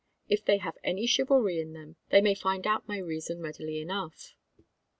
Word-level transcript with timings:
If 0.27 0.43
they 0.43 0.57
have 0.57 0.79
any 0.83 1.05
chivalry 1.05 1.59
in 1.59 1.73
them, 1.73 1.95
they 2.09 2.21
may 2.21 2.33
find 2.33 2.65
out 2.65 2.87
my 2.87 2.97
reason 2.97 3.39
readily 3.39 3.79
enough." 3.79 4.33